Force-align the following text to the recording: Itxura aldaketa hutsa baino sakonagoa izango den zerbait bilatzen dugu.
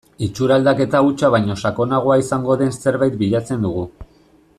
Itxura 0.27 0.55
aldaketa 0.59 1.01
hutsa 1.07 1.29
baino 1.35 1.57
sakonagoa 1.69 2.17
izango 2.23 2.57
den 2.63 2.73
zerbait 2.87 3.19
bilatzen 3.21 3.63
dugu. 3.69 3.85